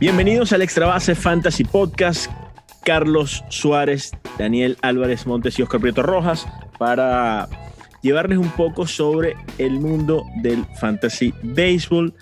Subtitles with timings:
[0.00, 2.30] Bienvenidos al Extra Base Fantasy Podcast.
[2.84, 6.46] Carlos Suárez, Daniel Álvarez Montes y Oscar Prieto Rojas
[6.78, 7.48] para
[8.00, 12.14] llevarles un poco sobre el mundo del fantasy baseball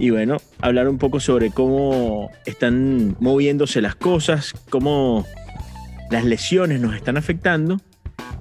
[0.00, 5.24] y bueno, hablar un poco sobre cómo están moviéndose las cosas, cómo
[6.10, 7.80] las lesiones nos están afectando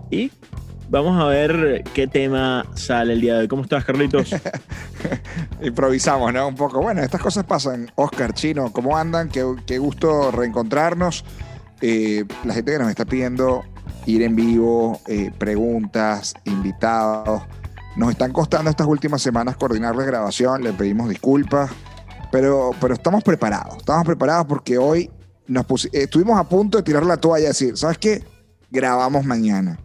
[0.10, 0.32] y
[0.92, 3.48] vamos a ver qué tema sale el día de hoy.
[3.48, 4.36] ¿Cómo estás, Carlitos?
[5.64, 6.50] Improvisamos, ¿no?
[6.50, 6.82] Un poco.
[6.82, 7.90] Bueno, estas cosas pasan.
[7.96, 9.30] Oscar, Chino, ¿cómo andan?
[9.30, 11.24] Qué, gusto reencontrarnos.
[11.82, 13.64] Eh, la gente que nos está pidiendo
[14.06, 17.42] ir en vivo, eh, preguntas, invitados.
[17.96, 21.72] Nos están costando estas últimas semanas coordinar la grabación, le pedimos disculpas,
[22.32, 23.78] pero, pero estamos preparados.
[23.78, 25.10] Estamos preparados porque hoy
[25.48, 28.24] nos estuvimos a punto de tirar la toalla y decir, ¿sabes qué?
[28.70, 29.78] Grabamos mañana.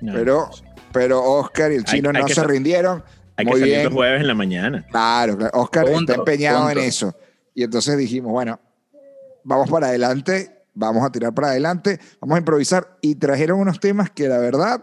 [0.00, 0.50] Pero,
[0.92, 3.02] pero Oscar y el chino no se rindieron.
[3.36, 4.86] Hay Muy que salir los jueves en la mañana.
[4.90, 7.14] Claro, Oscar está empeñado en eso.
[7.54, 8.60] Y entonces dijimos, bueno,
[9.44, 12.98] vamos para adelante vamos a tirar para adelante, vamos a improvisar.
[13.00, 14.80] Y trajeron unos temas que la verdad,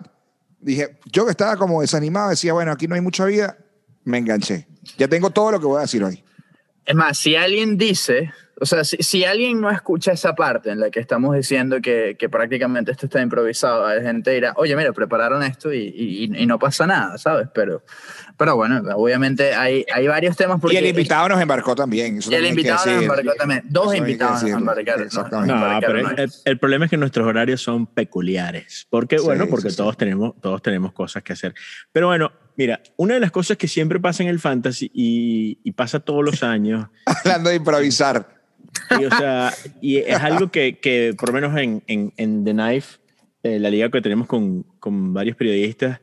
[0.60, 3.58] dije, yo que estaba como desanimado, decía, bueno, aquí no hay mucha vida,
[4.04, 4.68] me enganché.
[4.98, 6.24] Ya tengo todo lo que voy a decir hoy.
[6.86, 10.90] Es más, si alguien dice, o sea, si, alguien no escucha esa parte en la
[10.90, 15.44] que estamos diciendo que, que prácticamente esto está improvisado, la gente dirá, oye, mira, prepararon
[15.44, 17.50] esto y, y, y, no pasa nada, ¿sabes?
[17.54, 17.84] Pero,
[18.36, 20.60] pero bueno, obviamente hay, hay varios temas.
[20.60, 22.20] Porque y el invitado nos embarcó también.
[22.28, 23.62] y el invitado nos embarcó también.
[23.66, 25.04] Dos invitados nos embarcaron.
[25.04, 25.54] Exactamente.
[25.54, 28.88] No, pero el, problema es que nuestros horarios son peculiares.
[28.90, 31.54] Porque, bueno, porque todos, Tenemos, todos tenemos cosas que hacer.
[31.92, 35.74] Pero bueno, Mira, una de las cosas que siempre pasa en el fantasy y, y
[35.74, 36.88] pasa todos los años.
[37.06, 38.37] Hablando de improvisar.
[39.00, 42.54] Y, o sea, y es algo que, que, por lo menos en, en, en The
[42.54, 43.00] Knife,
[43.44, 46.00] eh, la liga que tenemos con, con varios periodistas,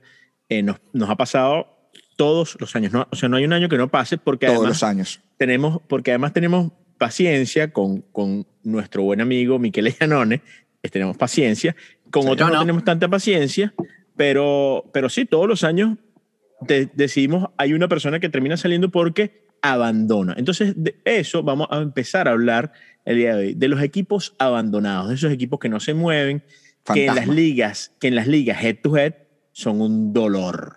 [0.48, 2.92] eh, nos, nos, ha pasado todos los años.
[2.92, 3.08] ¿no?
[3.10, 5.20] O sea, no hay un año que no pase porque todos además los años.
[5.36, 10.42] Tenemos, porque además tenemos paciencia con, con nuestro buen amigo Miquel Gianone,
[10.90, 11.74] tenemos paciencia,
[12.10, 13.74] con otros no, tenemos tanta paciencia,
[14.16, 15.98] pero, pero sí, todos los años
[16.94, 20.34] decidimos, hay una persona que termina saliendo porque abandona.
[20.36, 22.72] Entonces, de eso vamos a empezar a hablar
[23.06, 26.42] el día de hoy, de los equipos abandonados, de esos equipos que no se mueven,
[26.84, 29.14] que en las ligas, que en las ligas head to head
[29.52, 30.76] son un dolor.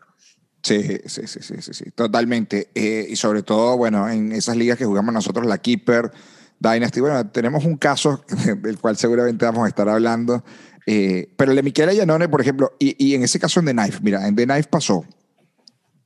[0.64, 2.70] Sí, sí, sí, sí, sí, totalmente.
[2.74, 6.12] Eh, y sobre todo, bueno, en esas ligas que jugamos nosotros, la Keeper,
[6.60, 8.24] Dynasty, bueno, tenemos un caso
[8.62, 10.46] del cual seguramente vamos a estar hablando,
[10.86, 13.74] eh, pero el de Michele Yanone, por ejemplo, y, y, en ese caso en The
[13.74, 15.06] Knife, mira, en The Knife pasó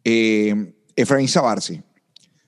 [0.04, 1.82] eh, Efraín Sabarsi,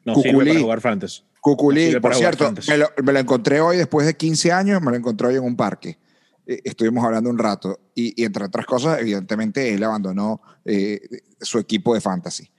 [0.06, 1.24] no Cuculí, para jugar fantasy.
[1.40, 4.98] Cuculí, por cierto, me lo, me lo, encontré hoy después de 15 años, me lo
[4.98, 5.98] encontré hoy en un parque.
[6.46, 11.00] Eh, estuvimos hablando un rato y, y, entre otras cosas, evidentemente, él abandonó eh,
[11.42, 12.50] su equipo de fantasy.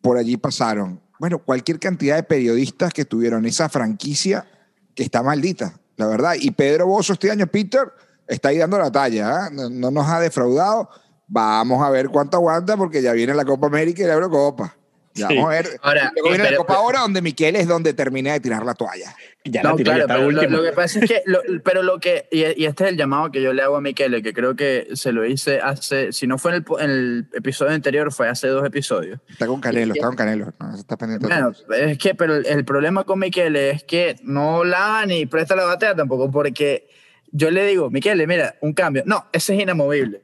[0.00, 4.46] Por allí pasaron, bueno, cualquier cantidad de periodistas que tuvieron esa franquicia
[4.94, 6.34] que está maldita, la verdad.
[6.38, 7.92] Y Pedro Bozo este año, Peter,
[8.26, 9.50] está ahí dando la talla, ¿eh?
[9.52, 10.88] no, no nos ha defraudado.
[11.26, 14.76] Vamos a ver cuánto aguanta porque ya viene la Copa América y la Eurocopa.
[15.16, 15.68] Vamos a ver.
[15.82, 19.14] Ahora, viene la Copa ahora donde Miquel es donde termina de tirar la toalla.
[19.44, 22.40] Ya no, claro, pero lo, lo, que pasa es que, lo, pero lo que, y,
[22.60, 25.12] y, este es el llamado que yo le hago a Miquel, que creo que se
[25.12, 28.66] lo hice hace, si no fue en el, en el episodio anterior, fue hace dos
[28.66, 29.20] episodios.
[29.28, 31.26] Está con Canelo, está con Canelo, no, está pendiente.
[31.26, 35.64] Bueno, es que, pero el problema con Miquel es que no la ni presta la
[35.64, 36.88] batea tampoco, porque
[37.30, 39.02] yo le digo, Miquel, mira, un cambio.
[39.06, 40.22] No, ese es inamovible.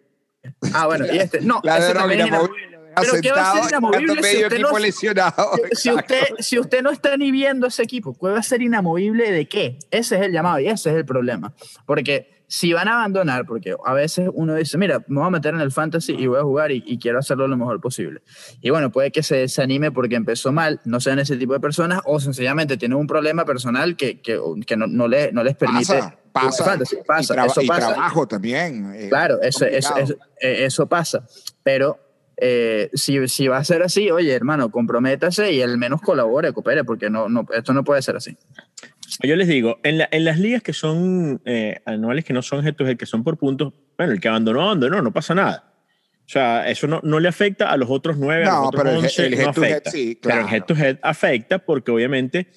[0.75, 4.23] Ah, bueno, y este, no, ese también es inamovible pero ¿qué va a ser inamovible
[4.23, 4.69] si usted, no,
[5.73, 8.15] si, usted, si usted no está ni viendo ese equipo?
[8.15, 9.79] ¿Qué va a ser inamovible de qué?
[9.91, 11.53] Ese es el llamado y ese es el problema.
[11.87, 15.55] Porque si van a abandonar, porque a veces uno dice, mira, me voy a meter
[15.55, 18.23] en el fantasy y voy a jugar y, y, quiero hacerlo lo mejor posible.
[18.61, 22.01] Y bueno, puede que se desanime porque empezó mal, no sean ese tipo de personas,
[22.05, 25.95] o sencillamente tienen un problema personal que, que, que no, no, le, no, les permite.
[25.95, 27.93] Pasa, pasa, pasa, y, eso y pasa.
[27.93, 28.95] trabajo también.
[28.95, 31.25] Eh, claro, eso, eso, eso, eso, pasa.
[31.63, 31.99] Pero
[32.47, 36.85] eh, si, si, va a ser así, oye, hermano, comprométase y al menos colabore, coopere,
[36.85, 38.37] porque no, no, esto no puede ser así.
[39.23, 42.67] Yo les digo, en, la, en las ligas que son eh, anuales, que no son
[42.67, 45.73] head que son por puntos, bueno, el que abandonó, abandonó, no pasa nada.
[46.19, 48.83] O sea, eso no, no le afecta a los otros nueve, no, a los otros
[48.85, 49.89] pero 11, el, el no afecta.
[49.89, 50.43] Head, sí, claro.
[50.43, 52.49] Pero el head to head afecta porque obviamente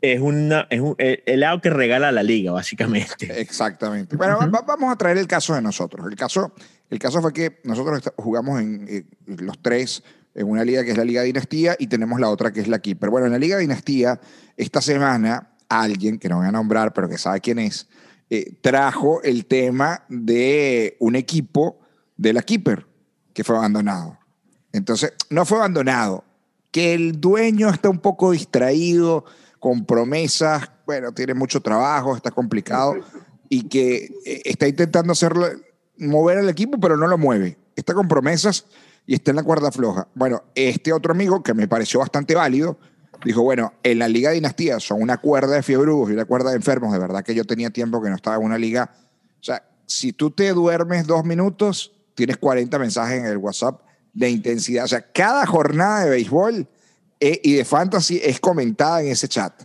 [0.00, 3.38] es, una, es un, el lado que regala la liga, básicamente.
[3.38, 4.16] Exactamente.
[4.16, 4.64] Bueno, uh -huh.
[4.66, 6.06] vamos a traer el caso de nosotros.
[6.06, 6.54] El caso
[6.90, 10.02] el caso fue que nosotros jugamos en, en, los tres
[10.34, 12.78] en una liga que es la Liga Dinastía y tenemos la otra que es la
[12.78, 13.10] Keeper.
[13.10, 14.20] Bueno, en la Liga Dinastía,
[14.56, 17.88] esta semana, alguien, que no voy a nombrar, pero que sabe quién es,
[18.28, 21.78] eh, trajo el tema de un equipo
[22.16, 22.86] de la Keeper
[23.32, 24.18] que fue abandonado.
[24.72, 26.24] Entonces, no fue abandonado,
[26.70, 29.24] que el dueño está un poco distraído
[29.58, 32.94] con promesas bueno, tiene mucho trabajo, está complicado
[33.48, 35.48] y que eh, está intentando hacerlo,
[35.98, 37.58] mover al equipo, pero no lo mueve.
[37.74, 38.66] Está con promesas
[39.06, 40.08] y está en la cuerda floja.
[40.14, 42.78] Bueno, este otro amigo, que me pareció bastante válido,
[43.24, 46.56] dijo, bueno, en la Liga Dinastía son una cuerda de fiebrudos y una cuerda de
[46.56, 46.92] enfermos.
[46.92, 48.90] De verdad que yo tenía tiempo que no estaba en una liga.
[49.40, 53.80] O sea, si tú te duermes dos minutos, tienes 40 mensajes en el WhatsApp
[54.12, 54.84] de intensidad.
[54.84, 56.68] O sea, cada jornada de béisbol
[57.20, 59.62] eh, y de fantasy es comentada en ese chat.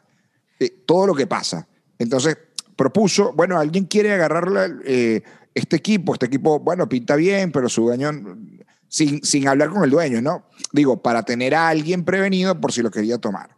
[0.60, 1.68] Eh, todo lo que pasa.
[1.98, 2.38] Entonces,
[2.76, 7.84] propuso, bueno, alguien quiere agarrarle eh, este equipo, este equipo, bueno, pinta bien, pero su
[7.84, 8.12] dueño,
[8.88, 10.48] sin, sin hablar con el dueño, ¿no?
[10.72, 13.50] Digo, para tener a alguien prevenido por si lo quería tomar.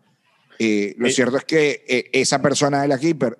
[0.59, 3.37] lo cierto es que esa persona de la Keeper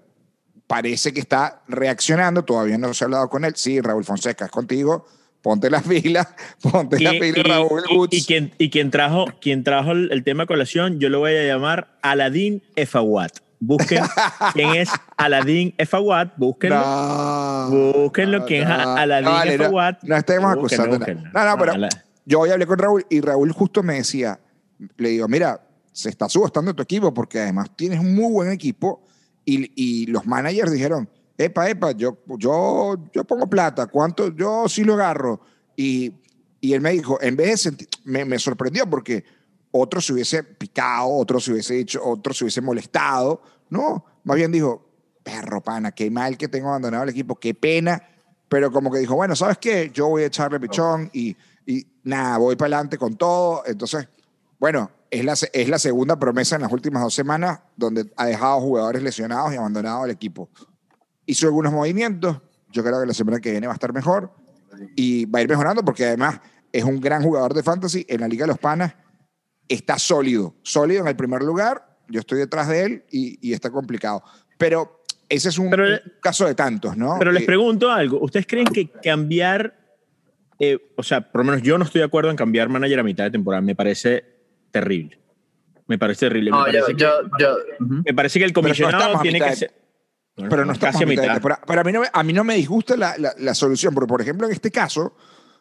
[0.67, 3.53] parece que está reaccionando, todavía no se ha hablado con él.
[3.55, 5.05] Sí, Raúl Fonseca, es contigo
[5.43, 6.27] ponte las filas,
[6.59, 10.99] ponte las filas, Raúl y, y, quien, y quien trajo, quien trajo el, tema colación,
[10.99, 13.37] yo lo voy a llamar Aladín Efawat.
[13.65, 14.03] Busquen
[14.53, 16.79] quién es Aladín Efawat, búsquenlo.
[16.79, 20.03] No, búsquenlo quién es Aladín no, Efawat.
[20.03, 20.99] No, estemos acusando.
[20.99, 21.73] No, no, pero
[22.25, 24.39] yo hoy hablé con Raúl y Raúl justo me decía,
[24.97, 25.61] le digo, mira,
[25.91, 29.03] se está subastando tu equipo porque además tienes un muy buen equipo
[29.45, 34.35] y, y los managers dijeron, epa, epa, yo, yo, yo pongo plata, ¿cuánto?
[34.35, 35.41] Yo sí lo agarro.
[35.75, 36.13] Y,
[36.61, 39.23] y él me dijo, en vez de sentir, me, me, sorprendió porque
[39.71, 43.41] otro se hubiese picado, otro se hubiese hecho, otro se hubiese molestado.
[43.73, 44.87] No, más bien dijo,
[45.23, 48.01] perro pana, qué mal que tengo abandonado el equipo, qué pena.
[48.47, 49.89] Pero como que dijo, bueno, ¿sabes qué?
[49.93, 51.35] Yo voy a echarle pichón y,
[51.65, 53.63] y nada, voy para adelante con todo.
[53.65, 54.07] Entonces,
[54.59, 58.61] bueno, es la, es la segunda promesa en las últimas dos semanas donde ha dejado
[58.61, 60.49] jugadores lesionados y abandonado el equipo
[61.25, 62.41] hizo algunos movimientos.
[62.69, 64.33] Yo creo que la semana que viene va a estar mejor
[64.95, 66.39] y va a ir mejorando porque además
[66.71, 68.95] es un gran jugador de fantasy en la Liga de los Panas.
[69.67, 71.92] Está sólido, sólido en el primer lugar.
[72.13, 74.23] Yo estoy detrás de él y, está complicado.
[74.57, 75.71] Pero ese es un,
[76.21, 77.15] caso de tantos, ¿no?
[77.17, 78.21] Pero les eh, pregunto algo.
[78.21, 79.75] ¿Ustedes creen que cambiar,
[80.59, 83.03] eh, o sea, por lo menos yo no estoy de acuerdo en cambiar manager a
[83.03, 83.61] mitad de temporada?
[83.61, 84.23] Me parece
[84.69, 85.19] terrible.
[85.87, 86.51] Me parece terrible.
[86.51, 87.07] Me, parece, que,
[88.05, 89.83] me parece que el comisionado tiene que ser
[90.35, 91.41] pero no está casi a mitad.
[91.41, 94.47] Pero, a, mí no, a mí no me disgusta la, la, solución, porque por ejemplo
[94.47, 95.15] en este caso,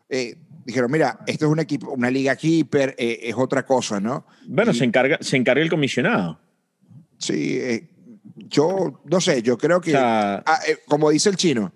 [0.08, 4.26] eh, dijeron, mira, esto es un equipo, una liga keeper, eh, es otra cosa, ¿no?
[4.46, 6.40] Bueno, se, encarga, se encarga el comisionado.
[7.22, 7.88] Sí, eh,
[8.48, 10.42] yo no sé, yo creo que, ah,
[10.86, 11.72] como dice el chino,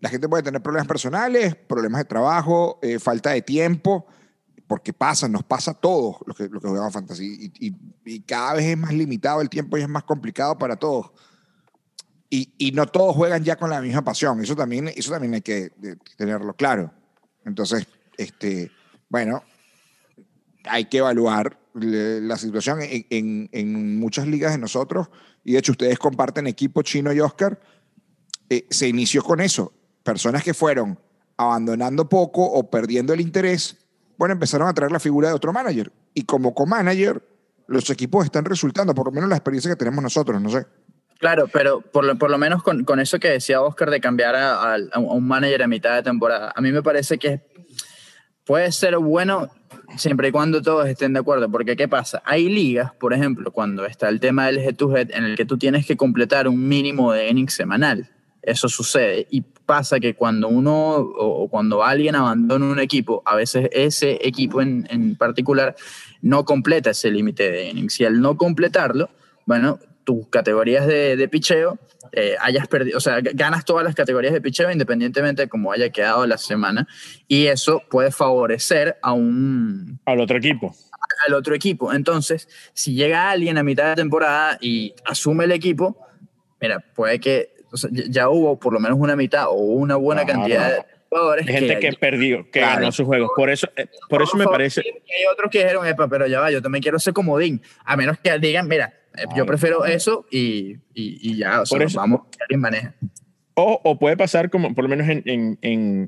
[0.00, 4.06] la gente puede tener problemas personales, problemas de trabajo, falta de tiempo,
[4.66, 8.20] porque pasa, nos pasa a todos los que, los que jugamos fantasy, y, y, y
[8.20, 11.12] cada vez es más limitado el tiempo y es más complicado para todos
[12.28, 14.42] y, y, no todos juegan ya con la misma pasión.
[14.42, 15.70] Eso también, eso también hay que
[16.16, 16.92] tenerlo claro.
[17.44, 17.86] Entonces,
[18.16, 18.70] este,
[19.08, 19.42] bueno,
[20.64, 25.08] hay que evaluar la situación en, en, muchas ligas de nosotros.
[25.44, 27.60] Y de hecho, ustedes comparten equipo chino y Oscar.
[28.48, 29.72] Eh, se inició con eso.
[30.02, 30.98] Personas que fueron
[31.36, 33.76] abandonando poco o perdiendo el interés,
[34.16, 35.92] bueno, empezaron a traer la figura de otro manager.
[36.14, 37.22] Y como co-manager,
[37.66, 40.66] los equipos están resultando, por lo menos la experiencia que tenemos nosotros, no sé.
[41.18, 44.36] Claro, pero por lo, por lo menos con, con, eso que decía Oscar de cambiar
[44.36, 47.40] a, a, un manager a mitad de temporada, a mí me parece que
[48.46, 49.50] puede ser bueno
[49.96, 52.22] siempre y cuando todos estén de acuerdo, porque ¿qué pasa?
[52.24, 55.86] Hay ligas, por ejemplo, cuando está el tema del head-to-head, en el que tú tienes
[55.86, 58.08] que completar un mínimo de innings semanal.
[58.42, 63.68] Eso sucede y pasa que cuando uno o cuando alguien abandona un equipo, a veces
[63.72, 65.74] ese equipo en, en particular
[66.22, 69.10] no completa ese límite de innings y al no completarlo,
[69.46, 71.78] bueno, tus categorías de, de picheo,
[72.18, 75.90] eh, hayas perdido, o sea, ganas todas las categorías de picheo independientemente de cómo haya
[75.90, 76.88] quedado la semana.
[77.28, 80.00] Y eso puede favorecer a un...
[80.06, 80.74] Al otro equipo.
[81.26, 81.92] Al otro equipo.
[81.92, 86.08] Entonces, si llega alguien a mitad de temporada y asume el equipo,
[86.58, 87.54] mira, puede que
[88.08, 91.46] ya hubo por lo menos una mitad o una buena cantidad de jugadores.
[91.46, 93.30] gente que, perdió, que ganó sus juegos.
[93.36, 94.80] Por eso, eh, por, eso me parece.
[94.80, 97.60] Hay otros que dijeron, Epa, pero ya va, yo también quiero ser comodín.
[97.84, 98.94] A menos que digan, mira,
[99.36, 102.94] yo prefiero eso y, y, ya, o sea, vamos, que alguien maneja.
[103.54, 105.58] O, o, puede pasar como, por lo menos en, en,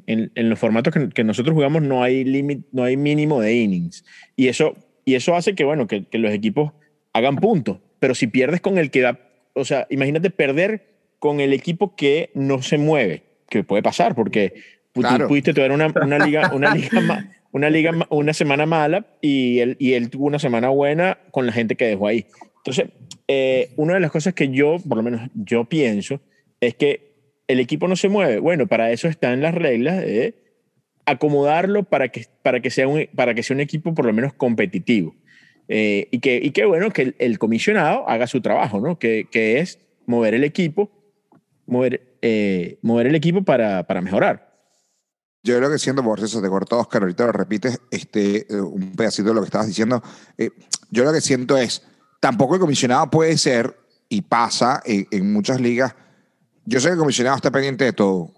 [0.06, 3.54] en, en los formatos que, que, nosotros jugamos, no hay, limit, no hay mínimo de
[3.54, 4.04] innings.
[4.36, 6.72] Y eso, y eso hace que, bueno, que, que los equipos
[7.14, 7.78] hagan puntos.
[8.00, 9.18] Pero si pierdes con el que da,
[9.54, 14.54] o sea, imagínate perder con el equipo que no se mueve, que puede pasar, porque
[14.92, 19.94] pudiste tener una, una liga, una liga, una liga, una semana mala y él, y
[19.94, 22.26] él tuvo una semana buena con la gente que dejó ahí.
[22.68, 22.94] Entonces,
[23.28, 26.20] eh, una de las cosas que yo, por lo menos yo pienso,
[26.60, 27.14] es que
[27.46, 28.40] el equipo no se mueve.
[28.40, 30.34] Bueno, para eso están las reglas de
[31.06, 34.34] acomodarlo para que, para que, sea, un, para que sea un equipo por lo menos
[34.34, 35.14] competitivo.
[35.68, 38.98] Eh, y, que, y que bueno que el, comisionado haga su trabajo, ¿no?
[38.98, 40.90] Que, que es mover el equipo,
[41.64, 44.48] mover, eh, mover el equipo para, para mejorar.
[45.42, 48.92] Yo creo que siendo por eso te cortó Oscar, ahorita lo repites, este, eh, un
[48.94, 50.02] pedacito de lo que estabas diciendo.
[50.36, 50.50] Eh,
[50.90, 51.82] yo lo que siento es,
[52.20, 53.76] tampoco el comisionado puede ser,
[54.08, 55.94] y pasa en, muchas ligas,
[56.64, 58.32] yo sé que el comisionado está pendiente de todo,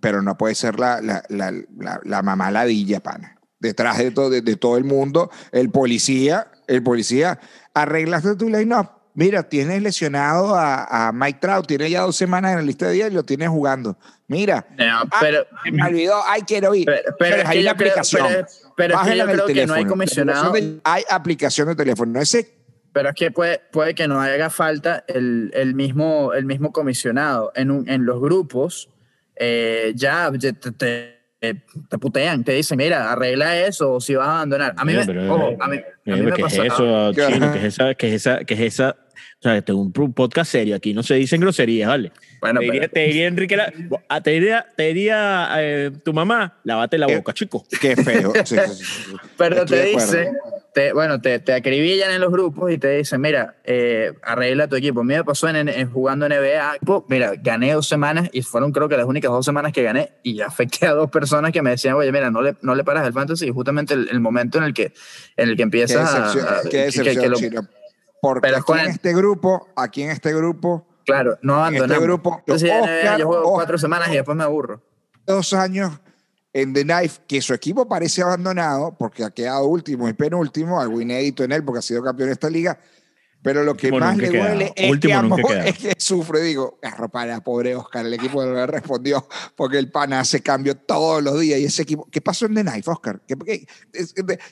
[0.00, 3.38] pero no puede ser la, la, la, la, la mamá ladilla, pana.
[3.58, 7.40] Detrás de todo, de, de, todo el mundo, el policía, el policía,
[7.72, 12.56] arreglaste tu line-up Mira, tienes lesionado a, a, Mike Trout, tiene ya dos semanas en
[12.56, 13.96] la lista de días y lo tienes jugando.
[14.26, 16.84] Mira, no, pero, me olvidó, ay, quiero ir.
[16.84, 18.26] Pero, pero hay una aplicación.
[18.26, 20.52] Creo, pero, es que yo creo que no hay comisionado.
[20.82, 22.20] hay aplicación de teléfono.
[22.20, 22.63] Ese
[22.94, 27.52] pero es que puede, puede que no haga falta el, el, mismo, el mismo comisionado.
[27.56, 28.88] En, un, en los grupos,
[29.34, 34.36] eh, ya te, te, te, putean, te dicen, mira, arregla eso o si vas a
[34.36, 34.74] abandonar.
[34.76, 37.52] A mí me, ojo, a mí, a mí me ¿qué es eso, chino?
[37.52, 38.96] ¿Qué es esa, qué es esa, qué es esa
[39.44, 42.12] o sea, este es un podcast serio, aquí no se dicen groserías, ¿vale?
[42.40, 43.70] Bueno, te, diría, te diría Enrique, la,
[44.22, 47.62] te diría, te diría eh, tu mamá, lávate la boca, chico.
[47.78, 48.32] Qué feo.
[48.44, 50.30] Sí, sí, sí, Pero te dice,
[50.74, 54.74] te, bueno, te, te, acribillan en los grupos y te dicen, mira, eh, arregla tu
[54.74, 55.00] equipo.
[55.00, 56.78] A mí me pasó en, en, jugando NBA,
[57.08, 60.40] mira, gané dos semanas y fueron creo que las únicas dos semanas que gané y
[60.42, 63.12] afecté a dos personas que me decían, oye, mira, no le, no le paras el
[63.12, 64.92] fantasy y justamente el, el momento en el que,
[65.36, 66.68] en el que empiezas a...
[66.68, 67.60] Qué decepción, que,
[68.20, 70.88] porque aquí en este grupo, aquí en este grupo.
[71.04, 71.90] Claro, no abandonamos.
[71.90, 74.82] En este grupo, Entonces, Oscar, yo juego cuatro semanas y después me aburro.
[75.26, 76.00] Dos años
[76.54, 81.00] en The Knife, que su equipo parece abandonado porque ha quedado último y penúltimo, algo
[81.00, 82.78] inédito en él porque ha sido campeón de esta liga.
[83.42, 85.12] Pero lo que más le duele es que,
[85.66, 86.40] es que, sufre.
[86.40, 86.78] Digo,
[87.12, 91.38] para pobre Oscar, el equipo no le respondió porque el pana hace cambio todos los
[91.38, 91.60] días.
[91.60, 93.20] Y ese equipo, ¿qué pasó en The Knife, Oscar?
[93.26, 93.66] ¿Qué,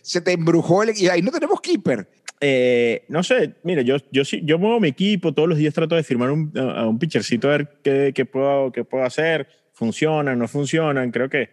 [0.02, 2.06] se te embrujó el, y ahí no tenemos keeper.
[2.38, 6.02] Eh, no sé, mire, yo, yo, yo muevo mi equipo, todos los días trato de
[6.02, 10.48] firmar un, a un pitchercito a ver qué, qué, puedo, qué puedo hacer, funcionan, no
[10.48, 11.50] funcionan, creo que,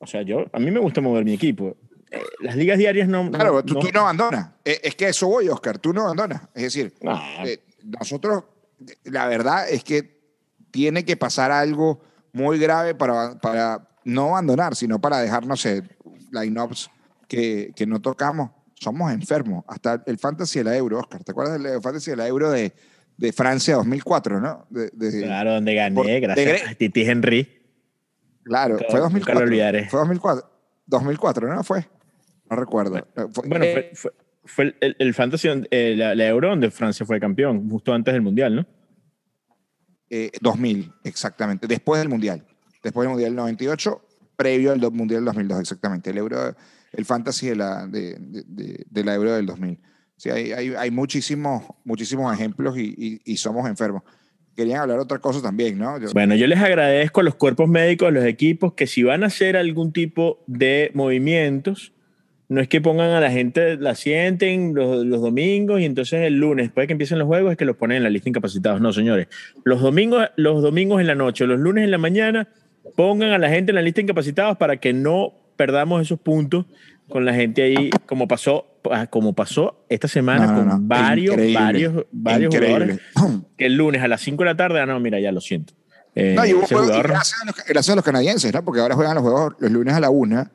[0.00, 1.76] o sea, yo, a mí me gusta mover mi equipo.
[2.10, 3.30] Eh, las ligas diarias no...
[3.30, 6.42] Claro, tú, no, tú no abandonas, eh, es que eso voy, Oscar, tú no abandonas,
[6.54, 6.92] es decir,
[7.84, 8.44] nosotros,
[9.04, 10.18] la verdad es que
[10.72, 12.00] tiene que pasar algo
[12.32, 15.84] muy grave para, para no abandonar, sino para dejar, no sé,
[16.32, 16.90] line-ups
[17.28, 19.64] que, que no tocamos somos enfermos.
[19.68, 21.22] Hasta el Fantasy de la Euro, Oscar.
[21.22, 22.72] ¿Te acuerdas del Fantasy de la Euro de,
[23.16, 24.66] de Francia 2004, no?
[24.98, 27.59] claro, donde gané, gracias a Titi Henry.
[28.44, 29.48] Claro, fue 2004.
[29.90, 30.50] Fue 2004.
[30.86, 31.62] 2004, ¿no?
[31.62, 31.86] Fue.
[32.50, 33.06] No recuerdo.
[33.46, 34.12] Bueno, eh, fue,
[34.44, 38.22] fue, el, el, Fantasy, eh, la, la, Euro donde Francia fue campeón, justo antes del
[38.22, 38.66] Mundial, ¿no?
[40.08, 41.68] Eh, 2000, exactamente.
[41.68, 42.44] Después del Mundial.
[42.82, 44.02] Después del Mundial 98,
[44.36, 46.10] previo al Mundial 2002, exactamente.
[46.10, 46.56] El Euro
[46.92, 49.78] el fantasy de la, de, de, de la Euro del 2000.
[50.16, 54.02] Sí, hay, hay, hay muchísimos, muchísimos ejemplos y, y, somos enfermos.
[54.56, 55.96] Querían hablar otra cosa también, ¿no?
[56.12, 59.26] Bueno, yo les agradezco a los cuerpos médicos, a los equipos, que si van a
[59.26, 61.92] hacer algún tipo de movimientos,
[62.50, 66.66] no es que pongan a la gente, la sienten los, domingos y entonces el lunes,
[66.66, 68.80] después de que empiecen los juegos, es que los ponen en la lista incapacitados.
[68.80, 69.28] No, señores.
[69.64, 72.48] Los domingos, los domingos en la noche, los lunes en la mañana,
[72.96, 76.66] pongan a la gente en la lista incapacitados para que no perdamos esos puntos
[77.08, 78.66] con la gente ahí, como pasó,
[79.10, 83.00] como pasó esta semana con varios, varios, varios jugadores,
[83.56, 85.74] que el lunes a las 5 de la tarde, ah, no, mira, ya lo siento.
[86.14, 86.86] Eh, no, y gracias, a
[87.44, 88.64] los, gracias, a los, canadienses, ¿no?
[88.64, 90.50] Porque ahora juegan los juegos los lunes a la una,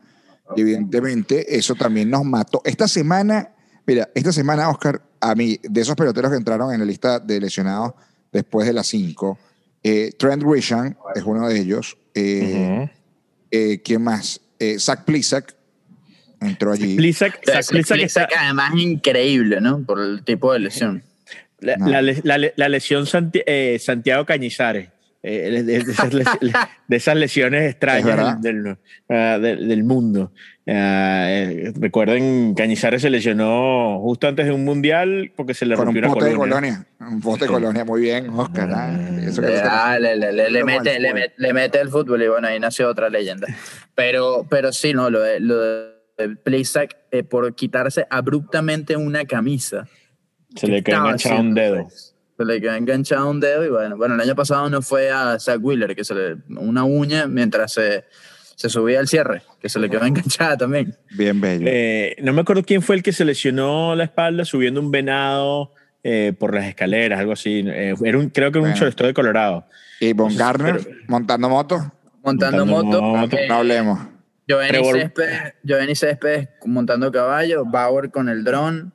[0.56, 2.62] y evidentemente eso también nos mató.
[2.66, 3.50] Esta semana,
[3.86, 7.40] mira, esta semana, Oscar, a mí, de esos peloteros que entraron en la lista de
[7.40, 7.94] lesionados
[8.32, 9.40] después de las 5,
[9.84, 11.98] eh, Trent Grisham es uno de ellos.
[12.14, 12.90] Eh,
[13.52, 14.42] eh, ¿Quién más?
[14.60, 15.56] eh, Zach Plisak
[16.46, 16.96] entró allí.
[16.96, 18.28] Plisak, Plisak, está...
[18.38, 19.84] además increíble, ¿no?
[19.84, 21.04] Por el tipo de lesión.
[21.60, 21.88] La, no.
[21.90, 24.90] la, la, la lesión Santi eh, Santiago Cañizares.
[25.28, 30.32] Eh, de, de, esas de, esas lesiones extrañas del, uh, del, del, mundo.
[30.68, 36.04] Uh, recuerden, Cañizares se lesionó justo antes de un mundial porque se le Con rompió
[36.06, 36.70] un pote una colonia.
[36.70, 37.16] De colonia.
[37.16, 38.70] Un pote de colonia, muy bien, Oscar.
[38.72, 43.48] Ah, le, mete, le el fútbol y bueno, ahí nació otra leyenda.
[43.96, 45.95] Pero, pero sí, no, lo de, lo de
[46.44, 49.88] Playsack, eh, por quitarse abruptamente una camisa.
[50.56, 51.88] Se le quedó enganchado un dedo.
[52.38, 55.40] Se le quedó enganchado un dedo y bueno, bueno, el año pasado no fue a
[55.40, 58.06] Zach Wheeler, que se le una uña mientras se,
[58.56, 60.96] se subía al cierre, que se le quedó enganchada también.
[61.12, 61.66] Bien bello.
[61.68, 65.74] Eh, no me acuerdo quién fue el que se lesionó la espalda subiendo un venado
[66.04, 67.64] eh, por las escaleras, algo así.
[67.66, 68.92] Eh, era un, creo que era un bueno.
[68.96, 69.66] de Colorado.
[70.00, 71.92] ¿Y Von Garner pero, montando moto?
[72.24, 73.02] Montando, moto.
[73.02, 73.38] moto.
[73.48, 74.00] No hablemos.
[74.48, 78.94] Giovanni Céspedes, Céspedes montando caballo, Bauer con el dron.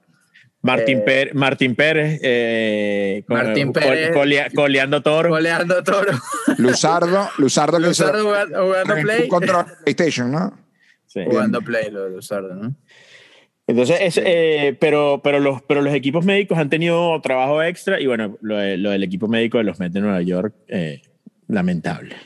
[0.62, 4.12] Martín, eh, Pérez, Martín Pérez, eh, Martín Pérez
[4.54, 5.30] coleando toro.
[5.30, 6.12] Coleando toro.
[6.58, 9.28] Luzardo, Luzardo, Luzardo jugando, jugando Play.
[9.28, 10.58] Contra PlayStation, ¿no?
[11.06, 11.22] Sí.
[11.24, 12.76] Jugando Play, lo de Luzardo, ¿no?
[13.66, 18.36] Entonces, eh, pero, pero, los, pero los equipos médicos han tenido trabajo extra y bueno,
[18.42, 20.54] lo, del equipo médico de los Mets de Nueva York,
[21.48, 22.16] lamentable.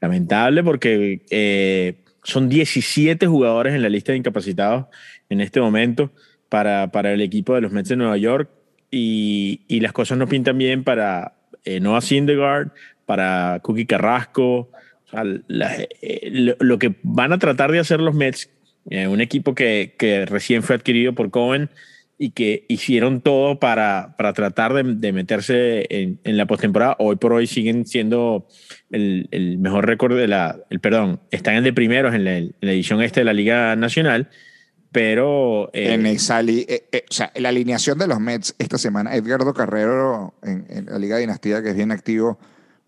[0.00, 4.86] Lamentable porque son 17 jugadores en la lista de incapacitados
[5.28, 6.12] en este momento
[6.48, 8.50] para, para el equipo de los Mets de Nueva York
[8.90, 11.34] y, las cosas no pintan bien para
[11.64, 12.72] eh, Noah Syndergaard,
[13.06, 14.70] para Cookie Carrasco.
[15.12, 18.50] Eh, lo, que van a tratar de hacer los Mets,
[18.90, 21.70] eh, un equipo que, que, recién fue adquirido por Cohen
[22.22, 26.94] y que hicieron todo para, para tratar de, de meterse en, en, la postemporada.
[26.98, 28.46] Hoy por hoy siguen siendo
[28.90, 32.54] el, el mejor récord de la, el perdón, están en de primeros en la, en
[32.60, 34.28] la edición este de la Liga Nacional
[34.92, 35.70] pero...
[35.72, 39.54] Eh, en esa eh, eh, o sea, la alineación de los Mets esta semana, Edgardo
[39.54, 42.38] Carrero en, la Liga Dinastía, que es bien activo,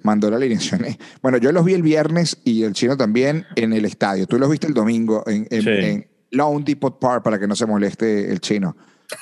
[0.02, 0.82] mandó la alineación.
[1.22, 4.26] Bueno, yo los vi el viernes y el chino también en el estadio.
[4.26, 8.32] Tú los viste el domingo en, en, Lone Depot Park, para que no se moleste
[8.32, 8.74] el chino.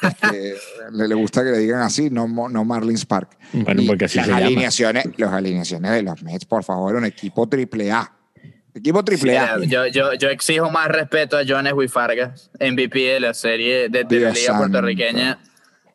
[0.03, 0.55] Este,
[0.93, 3.37] le, gusta que le digan así, no, no Marlins Park.
[3.53, 7.49] Bueno, porque así las se alineaciones, Las alineaciones de los Mets, por favor, un equipo
[7.49, 8.13] triple A.
[8.75, 9.59] Equipo triple A.
[9.65, 14.31] yo, yo, yo, exijo más respeto a Jones Fargas, MVP de la serie de, la
[14.31, 15.39] Liga Puertorriqueña.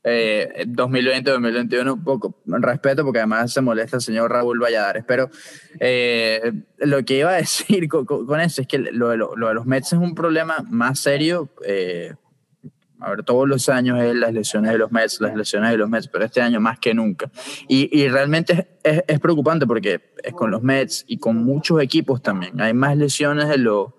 [0.05, 5.31] 2020-2021, eh, poco respeto porque además se molesta el señor Raúl Valladares, pero
[5.79, 9.99] eh, lo que iba a decir con, eso es que lo, de los Mets es
[9.99, 12.13] un problema más serio eh,
[13.05, 15.87] a ver, todos los años es las lesiones de los Mets, las lesiones de los
[15.87, 17.29] Mets, pero este año más que nunca.
[17.67, 22.23] Y, y realmente es, es, preocupante porque es con los Mets y con muchos equipos
[22.23, 22.59] también.
[22.59, 23.95] Hay más lesiones de lo,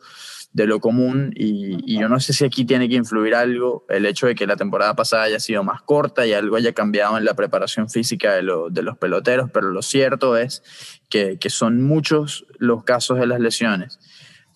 [0.53, 4.07] de lo común y, y, yo no sé si aquí tiene que influir algo el
[4.07, 7.25] hecho de que la temporada pasada haya sido más corta y algo haya cambiado en
[7.25, 10.65] la preparación física de, lo, de los peloteros, pero lo cierto es
[11.09, 14.01] que, que son muchos los casos de las lesiones.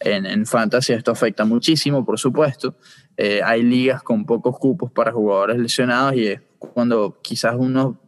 [0.00, 2.74] En, en fantasy esto afecta muchísimo, por supuesto,
[3.22, 8.00] eh, hay ligas con pocos cupos para jugadores lesionados y es cuando quizás uno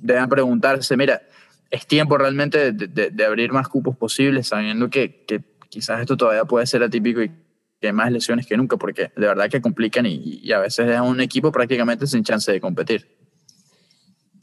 [0.00, 1.20] debe preguntarse, mira,
[1.68, 5.26] es tiempo realmente de, abrir más cupos posibles, sabiendo que,
[5.68, 7.32] quizás esto todavía puede ser atípico y
[7.80, 11.06] que hay más lesiones que nunca, porque de verdad que complican y, a veces dejan
[11.06, 13.08] un equipo prácticamente sin chance de competir.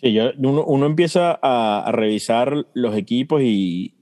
[0.01, 3.95] Sí, uno, empieza a, revisar los equipos y,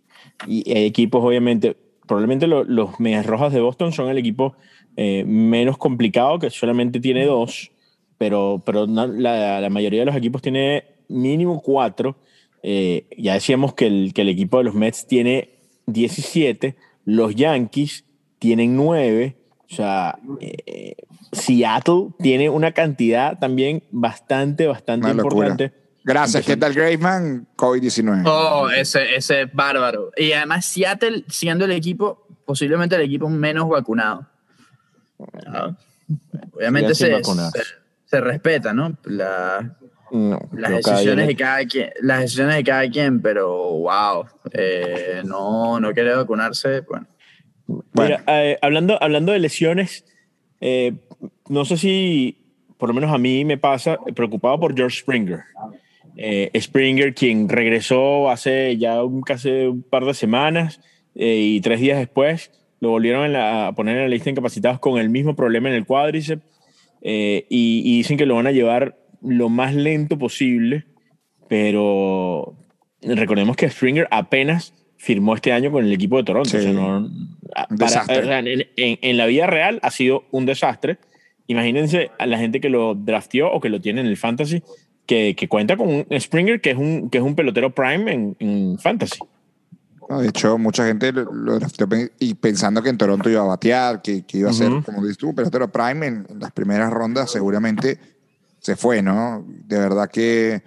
[0.48, 1.78] hay equipos, obviamente,
[2.08, 4.56] probablemente los Medias Rojas de Boston son el equipo
[5.00, 7.72] eh, menos complicado, que solamente tiene dos,
[8.18, 9.06] pero, pero la,
[9.62, 12.18] la, mayoría de los equipos tiene mínimo cuatro.
[12.64, 15.52] Eh, ya decíamos que el, que el equipo de los Mets tiene
[15.86, 18.06] 17, los Yankees
[18.40, 19.36] tienen nueve,
[19.72, 20.96] o sea, eh,
[21.32, 25.74] Seattle tiene una cantidad también bastante, bastante importante.
[26.04, 27.48] Gracias, ¿qué tal Graveman?
[27.56, 28.24] COVID-19.
[28.26, 30.10] Oh, ese, ese bárbaro.
[30.18, 34.26] Y además Seattle siendo el equipo, posiblemente el equipo menos vacunado.
[36.54, 37.22] Obviamente se,
[38.06, 38.98] se, respeta, ¿no?
[39.06, 39.66] las,
[40.84, 46.16] decisiones de cada quien, las decisiones de cada quien, pero wow, eh, no, no quiere
[46.16, 47.08] vacunarse, bueno.
[48.28, 50.06] Eh, hablando, hablando de lesiones,
[50.62, 50.94] eh,
[51.50, 52.38] no sé si,
[52.78, 55.42] por lo menos a mí me pasa, preocupado por George Springer.
[56.58, 60.80] Springer, quien regresó hace ya un, casi un par de semanas
[61.14, 65.10] y tres días después lo volvieron a poner en la lista de incapacitados con el
[65.10, 66.44] mismo problema en el cuádriceps
[67.02, 70.86] eh, y, dicen que lo van a llevar lo más lento posible,
[71.48, 72.56] pero
[73.02, 76.58] recordemos que Springer apenas firmó este año con el equipo de Toronto.
[78.76, 80.98] en, la vida real ha sido un desastre.
[81.48, 84.62] Imagínense a la gente que lo drafteó o que lo tiene en el fantasy,
[85.06, 88.36] que, que cuenta con un Springer que es un, que es un pelotero prime en,
[88.40, 89.20] en fantasy
[90.10, 91.60] de hecho, mucha gente lo,
[92.20, 95.18] y pensando que en Toronto iba a batear, que, que iba a ser, como dices
[95.18, 98.00] tú, pero Prime en, las primeras rondas seguramente
[98.60, 99.46] se fue, ¿no?
[99.48, 100.64] De verdad que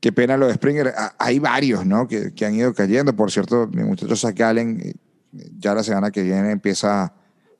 [0.00, 0.92] qué pena lo de Springer.
[1.18, 2.06] Hay varios, ¿no?
[2.06, 3.16] Que, que han ido cayendo.
[3.16, 4.94] Por cierto, mi muchacho Zach Allen eh,
[5.58, 7.14] ya la semana que viene empieza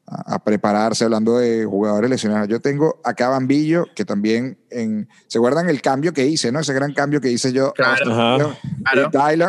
[0.06, 2.48] a, prepararse hablando de jugadores lesionados.
[2.48, 6.60] Yo tengo acá Bambillo, que también, en, ¿se acuerdan el cambio que hice, no?
[6.60, 7.72] Ese gran cambio que hice yo.
[7.72, 8.56] Claro.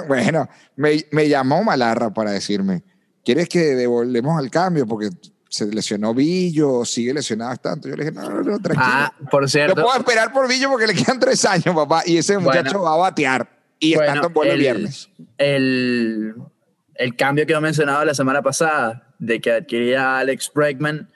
[0.07, 2.83] bueno, me, me, llamó Malarra para decirme,
[3.23, 4.87] ¿quieres que devolvemos al cambio?
[4.87, 5.09] Porque
[5.49, 7.87] se lesionó Billo, sigue lesionado tanto.
[7.87, 8.85] Yo le dije, no, no, no, tranquilo.
[8.85, 9.75] Ah, por cierto.
[9.75, 12.03] No puedo esperar por Billo porque le quedan tres años, papá.
[12.05, 13.49] Y ese muchacho va a batear.
[13.79, 15.09] Y bueno el viernes.
[15.37, 16.35] El,
[16.95, 21.09] el cambio que he mencionado la semana pasada, de que adquiría Alex Bregman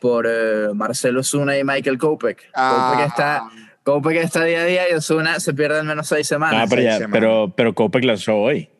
[0.00, 2.50] por eh, Marcelo Zuna y Michael Kopech.
[2.54, 3.04] Ah.
[3.06, 3.44] está,
[3.82, 6.62] Copec está día a día y Osuna se pierde al menos seis semanas.
[6.62, 8.70] Ah, pero, ya, pero, pero Copec lanzó hoy.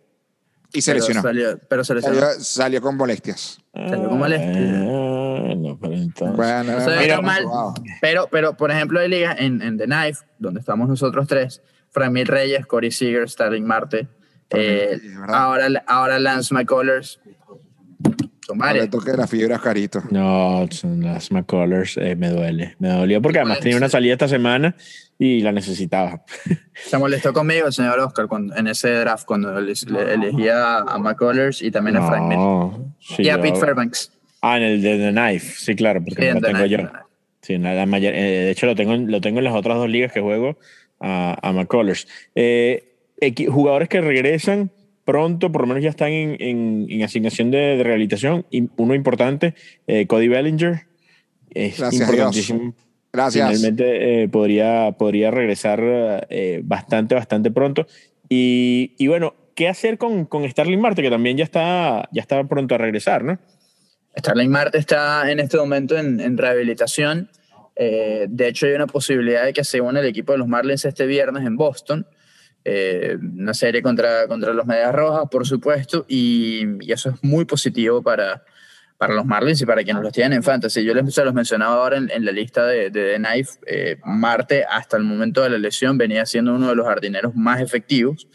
[0.73, 1.23] Y se lesionó.
[1.23, 2.21] Salió, pero se lesionó.
[2.21, 3.61] Salió, salió con molestias.
[3.73, 4.57] Salió con molestias.
[4.57, 6.37] Ah, no, pero entonces.
[6.37, 7.45] Bueno, No mira, mal.
[8.01, 12.27] Pero, pero, por ejemplo, hay ligas en, en The Knife, donde estamos nosotros tres, Framil
[12.27, 14.09] Reyes, Corey Seager, Starling Marte,
[14.51, 17.21] eh, ahora, ahora Lance McCullers.
[18.47, 20.03] Son No le toque la fibra a Carito.
[20.11, 22.77] No, son las McCullers eh, me duele.
[22.79, 24.77] Me dolió porque además tenía una salida esta semana
[25.19, 26.23] y la necesitaba.
[26.75, 30.99] Se molestó conmigo el señor Oscar cuando, en ese draft cuando ele- le- elegía a
[30.99, 32.39] McCullers y también a Frank Miller.
[32.39, 34.11] No, sí, Y a yo- Pete Fairbanks.
[34.43, 36.83] Ah, en el de The Knife, sí, claro, porque Sí, no lo The tengo Knife,
[36.83, 36.89] yo.
[37.41, 39.89] Sí, la mayor- eh, de hecho lo tengo, en- lo tengo en las otras dos
[39.89, 40.59] ligas que juego
[41.01, 42.07] a, a McCullers.
[42.35, 42.91] Eh,
[43.49, 44.71] jugadores que regresan
[45.05, 48.47] pronto, por lo menos ya están en, en- en asignación de, de rehabilitación.
[48.51, 49.55] Y uno importante,
[49.87, 50.83] eh, Cody Bellinger.
[51.51, 52.03] Es Gracias a Dios.
[52.03, 52.75] importantísimo.
[53.13, 53.47] Gracias.
[53.49, 55.81] Finalmente eh, podría, podría regresar
[56.31, 57.87] eh, bastante, bastante pronto.
[58.29, 62.43] Y, y bueno, ¿qué hacer con, con Starling Marte, que también ya está, ya está
[62.45, 63.39] pronto a regresar, ¿no?
[64.17, 67.29] Starling Marte está en este momento en, en rehabilitación.
[67.77, 70.85] Eh, de hecho, hay una posibilidad de que se una el equipo de los Marlins
[70.85, 72.07] este viernes en Boston.
[72.67, 77.45] Eh, una serie contra, contra los Medias Rojas, por supuesto, y, y eso es muy
[77.45, 78.43] positivo para,
[78.97, 80.83] para los Marlins y para quienes los tienen en Fantasy.
[80.83, 83.59] Yo les se los mencionaba ahora en, en la lista de, de The Knife.
[83.67, 87.61] eh, Marte, hasta el momento de la lesión, venía siendo uno de los jardineros más
[87.61, 88.29] efectivos,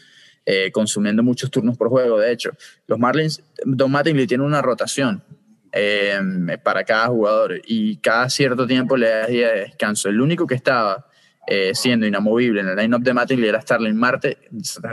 [0.46, 2.20] eh, consumiendo muchos turnos por juego.
[2.20, 2.52] De hecho,
[2.86, 5.24] los Marlins, Don Mattingly tiene una rotación
[5.72, 6.20] eh,
[6.62, 10.08] para cada jugador y cada cierto tiempo le da día de descanso.
[10.08, 11.06] El único que estaba
[11.46, 14.38] eh, siendo inamovible en el line-up de Mattingly era Starling Marte.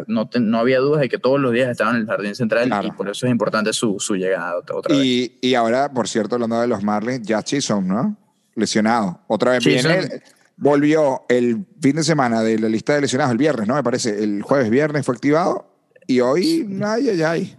[0.07, 2.65] No, te- no había dudas de que todos los días estaba en el jardín central
[2.67, 2.87] Claro.
[2.87, 5.05] y por eso es importante su, su llegada otra, otra vez.
[5.05, 8.17] Y, y ahora, por cierto, hablando de los Marlins, ya Chisholm, ¿no?
[8.55, 9.21] Lesionado.
[9.27, 9.99] Otra vez Chisholm.
[9.99, 10.23] viene.
[10.55, 13.75] Volvió el fin de semana de la lista de lesionados, el viernes, ¿no?
[13.75, 14.23] Me parece.
[14.23, 15.71] El jueves, viernes fue activado.
[16.07, 17.55] Y hoy, ay, ay, ay.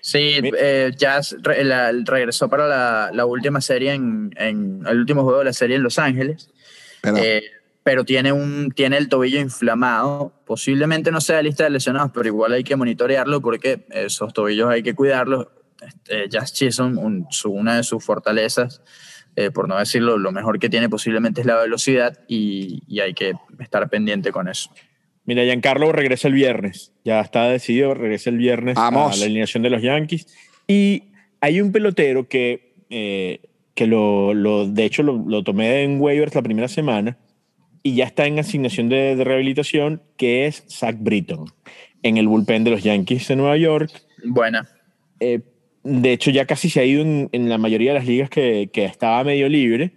[0.00, 5.24] Sí, eh, Jazz re- la- regresó para la, la última serie, en, en el último
[5.24, 6.48] juego de la serie en Los Ángeles.
[7.02, 7.42] Pero, Eh,
[7.82, 10.32] pero tiene, un, tiene el tobillo inflamado.
[10.44, 14.82] Posiblemente no sea lista de lesionados, pero igual hay que monitorearlo porque esos tobillos hay
[14.82, 15.48] que cuidarlos.
[15.80, 18.82] Este, Jazz Chisholm, un- su- una de sus fortalezas,
[19.36, 23.14] eh, por no decirlo, lo mejor que tiene posiblemente es la velocidad y, y hay
[23.14, 24.70] que estar pendiente con eso.
[25.24, 26.92] Mira, Giancarlo regresa el viernes.
[27.04, 29.12] Ya está decidido, regresa el viernes Vamos.
[29.14, 30.26] a la alineación de los Yankees.
[30.66, 31.04] Y
[31.40, 33.40] hay un pelotero que, eh,
[33.74, 37.16] que lo, lo- de hecho, lo, lo tomé en waivers la primera semana
[37.88, 41.46] y ya está en asignación de, de rehabilitación, que es Zach Britton,
[42.02, 43.90] en el bullpen de los Yankees de Nueva York.
[44.24, 44.68] Buena.
[45.20, 45.40] Eh,
[45.84, 48.68] de hecho, ya casi se ha ido en, en la mayoría de las ligas que,
[48.70, 49.92] que estaba medio libre,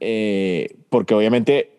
[0.00, 1.72] eh, porque obviamente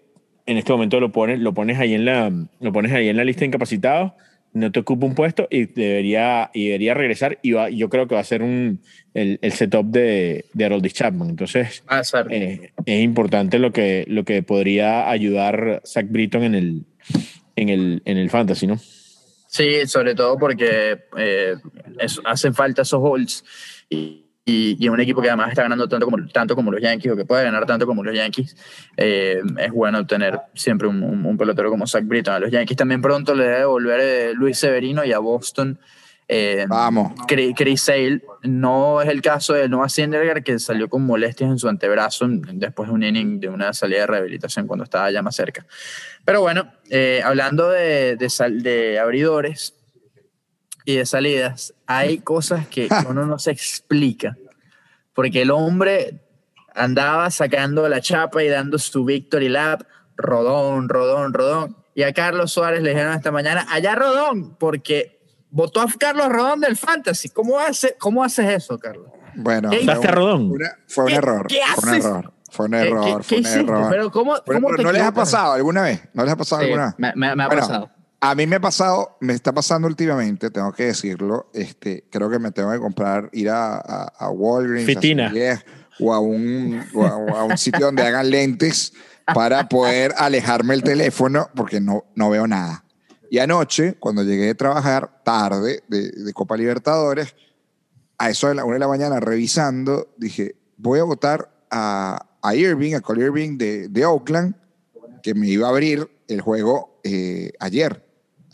[0.45, 3.23] en este momento lo pones, lo pones ahí en la, lo pones ahí en la
[3.23, 4.13] lista de incapacitados,
[4.57, 7.39] no te ocupa un puesto y debería, y debería regresar.
[7.41, 8.81] Y va- yo creo que va a ser un,
[9.13, 11.29] el, el setup de, de Haroldis Chapman.
[11.29, 11.83] Entonces,
[12.31, 16.85] eh, es importante lo que, lo que podría ayudar Zach Britton en el,
[17.55, 18.77] en el, en el fantasy, ¿no?
[19.49, 21.55] Sí, sobre todo porque eh,
[21.99, 23.43] es- hacen falta esos holds
[23.89, 27.11] y, y, y un equipo que además está ganando tanto como, tanto como los Yankees
[27.11, 28.55] o que puede ganar tanto como los Yankees,
[28.95, 32.33] eh, es bueno tener siempre un, un- un pelotero como Zach Britton.
[32.35, 35.77] A los Yankees también pronto le debe volver eh, Luis Severino y a Boston.
[36.29, 37.13] eh, Vamos.
[37.27, 38.21] Chris Chris Sale.
[38.43, 42.87] No es el caso de Noah Syndergaard, que salió con molestias en su antebrazo después
[42.87, 45.65] de un inning de una salida de rehabilitación cuando estaba ya más cerca.
[46.23, 49.73] Pero bueno, eh, hablando de, de, sal- de abridores
[50.87, 54.37] y de salidas, hay cosas que uno no se explica.
[55.13, 56.21] Porque el hombre
[56.73, 59.81] andaba sacando la chapa y dando su victory lap,
[60.15, 61.75] rodón, rodón, rodón.
[61.93, 65.19] Y a Carlos Suárez le dijeron esta mañana, allá rodón, porque
[65.49, 67.29] votó a Carlos Rodón del Fantasy.
[67.29, 69.07] ¿Cómo, hace, cómo haces eso, Carlos?
[69.35, 69.69] bueno.
[69.69, 70.51] ¿Qué fue ¿Usaste a un- Rodón?
[70.51, 71.47] una- fue un ¿Qué- error.
[71.47, 72.05] qué Fue un haces?
[72.05, 72.33] error.
[72.49, 73.03] Fue un ¿Qué- error.
[73.17, 73.59] qué- fue un hiciste?
[73.59, 73.87] error.
[73.89, 74.77] Pero ¿cómo, cómo error.
[74.77, 76.01] te ¿No les ha pasado alguna vez?
[76.13, 76.95] ¿No les ha pasado Sí, alguna vez?
[76.97, 77.91] me, me- me ha Bueno, pasado.
[78.19, 81.49] A mí me ha pasado, me está pasando últimamente, tengo que decirlo.
[81.53, 85.31] Este, creo que me tengo que comprar, ir a, a, a Walgreens, a Fitina.
[85.31, 85.65] CVS,
[85.99, 88.93] o a un, o a, a un sitio donde hagan lentes
[89.33, 92.83] para poder alejarme el teléfono porque no, no veo nada.
[93.29, 97.35] Y anoche, cuando llegué de trabajar tarde de, de Copa Libertadores,
[98.17, 102.55] a eso de la una de la mañana revisando, dije, voy a votar a, a
[102.55, 104.55] Irving, a Cole Irving de, de Oakland,
[105.21, 108.06] que me iba a abrir el juego eh, ayer.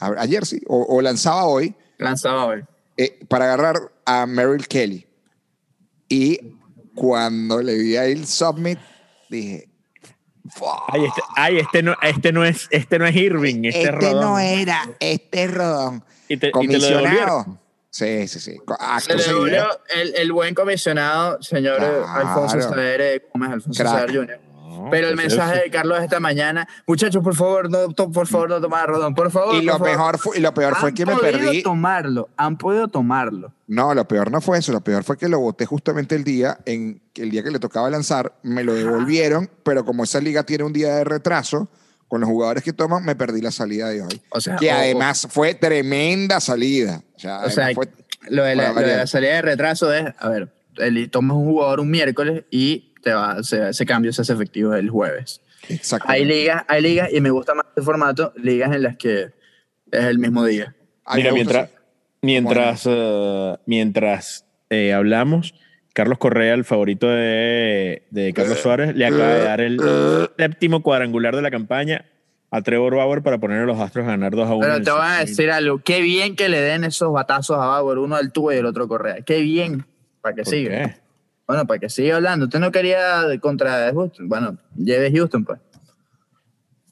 [0.05, 2.63] A- Ayer sí, o, o lanzaba hoy, Lanzaba hoy.
[2.97, 5.07] eh, para agarrar a Merrill Kelly.
[6.09, 6.57] Y
[6.95, 8.79] cuando le di ahí el submit,
[9.29, 9.69] dije,
[10.89, 14.13] Ay, este, ay, este, no, este, no es, este no es Irving, este, este es
[14.13, 16.03] no era, este es Rodón.
[16.27, 17.59] Y te, y te Comisionado.
[17.89, 18.57] Sí, sí, sí.
[18.65, 22.07] Co- Se le devolvió el, el buen comisionado, señor Claro.
[22.07, 23.83] Alfonso Saer, ¿cómo es Alfonso.
[23.83, 24.39] Saer Jr.?
[24.83, 28.49] No, Pero el mensaje de Carlos esta mañana, muchachos, por favor, no, to- por favor,
[28.49, 29.55] no tomar rodón, por favor.
[29.55, 29.87] Y por lo, favor.
[29.89, 31.63] mejor fue, y lo peor fue que me podido perdí.
[31.63, 33.53] tomarlo, han podido tomarlo.
[33.67, 34.71] No, lo peor no fue eso.
[34.71, 37.89] Lo peor fue que lo voté justamente el día, en el día que le tocaba
[37.89, 41.69] lanzar, me lo devolvieron, pero como esa liga tiene un día de retraso,
[42.07, 44.21] con los jugadores que toman, me perdí la salida de hoy.
[44.29, 47.01] O sea, que o- además fue tremenda salida.
[47.15, 47.89] O sea, O sea, fue-
[48.29, 51.45] lo de, la, lo de la salida de retraso es, a ver, el, tomas un
[51.45, 55.41] jugador un miércoles y te va, se- ese cambio se hace efectivo el jueves.
[55.69, 56.07] Exacto.
[56.09, 59.31] Hay ligas, hay ligas, y me gusta más este formato, ligas en las que
[59.91, 60.75] es el mismo día.
[61.15, 61.69] Mira, mientras,
[62.21, 65.53] mientras, eh, mientras eh, hablamos,
[65.93, 69.79] Carlos Correa, el favorito de, de Carlos Suárez, le acaba de dar el
[70.37, 72.05] séptimo cuadrangular de la campaña
[72.49, 74.59] a Trevor Bauer para poner a los Astros a ganar 2 a 1.
[74.61, 77.97] Pero te voy a decir algo, qué bien que le den esos batazos a Bauer,
[77.99, 79.21] uno al tubo y el otro Correa.
[79.21, 79.85] Qué bien,
[80.21, 80.97] para que siga.
[81.47, 82.45] Bueno, para que siga hablando.
[82.45, 84.27] Usted no quería contra Houston.
[84.29, 85.59] Bueno, lleve Houston, pues.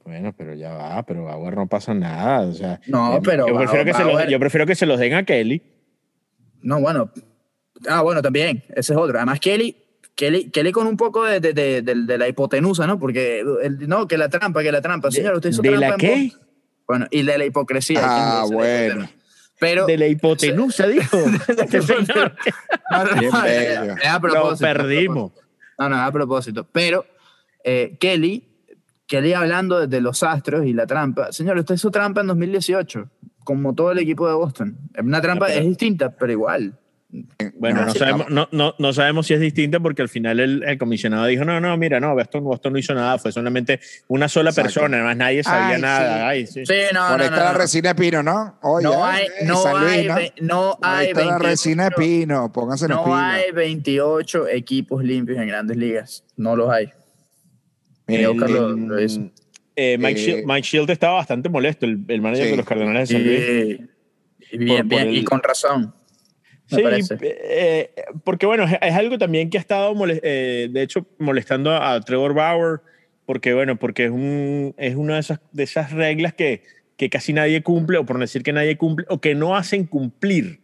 [0.03, 2.41] Bueno, pero ya va, pero Bauer no pasa nada.
[2.41, 4.99] O sea, No, eh, pero yo prefiero, que se los, yo prefiero que se los
[4.99, 5.61] den a Kelly.
[6.61, 7.11] No, bueno.
[7.87, 8.63] Ah, bueno, también.
[8.69, 9.17] Ese es otro.
[9.17, 9.77] Además, Kelly,
[10.15, 12.99] Kelly, Kelly con un poco de, de, de, de- de la hipotenusa, ¿no?
[12.99, 15.11] Porque, el- no, que la trampa, que la trampa.
[15.11, 16.31] Señor, usted hizo ¿De trampa la en qué?
[16.87, 17.99] Bueno, y de la hipocresía.
[18.03, 19.09] Ah, ¿quién dice la bueno.
[19.61, 19.85] Pero.
[19.85, 21.19] De la hipotenusa, dijo.
[21.47, 21.77] Este
[22.89, 24.59] a Lo propósito.
[24.59, 25.31] perdimos.
[25.77, 26.67] No, no, a propósito.
[26.71, 27.05] Pero
[27.63, 28.43] eh, Kelly,
[29.05, 31.31] Kelly hablando de, los astros y la trampa.
[31.31, 33.07] Señor, usted hizo trampa en 2018,
[33.43, 34.77] como todo el equipo de Boston.
[34.97, 36.79] Una trampa pero- es distinta, pero igual.
[37.55, 40.63] Bueno, No, no, sabemos, no, no, no sabemos si es distinta porque al final el,
[40.63, 44.29] el comisionado dijo, no, no, mira, no, Boston, Boston no hizo nada, fue solamente una
[44.29, 44.67] sola Exacto.
[44.73, 46.17] persona, además nadie sabía Ay, nada.
[46.17, 46.23] sí.
[46.23, 46.65] Ay, sí.
[46.65, 48.57] Sí, no, Por ahí está la resina de pino, ¿no?
[48.61, 50.15] Oye, No hay, eh, no San Luis, hay, ¿no?
[50.15, 55.37] ve- no hay está la 28 resina de pino, pónganse no hay 28 equipos limpios
[55.39, 56.23] en grandes ligas.
[56.37, 56.89] No los hay.
[58.07, 59.31] El-.
[59.75, 63.09] Eh, Mike, Eh, Shield, Mike Shield estaba bastante molesto, el, el manager de los Cardenales
[63.09, 63.89] de San Luis.
[64.51, 65.93] Y, bien, Por- por bien, y con razón.
[66.77, 66.81] Sí,
[67.21, 67.91] eh,
[68.23, 71.99] porque bueno, es, es algo también que ha estado, mole- eh, de hecho, molestando a,
[72.01, 72.79] Trevor Bauer,
[73.25, 76.63] porque bueno, porque es, un, es una de esas, de esas reglas que,
[76.97, 79.85] que casi nadie cumple, o por no decir que nadie cumple, o que no hacen
[79.85, 80.61] cumplir,